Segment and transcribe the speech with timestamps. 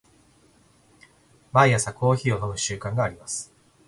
[1.51, 3.53] 毎朝コーヒーを飲む習慣があります。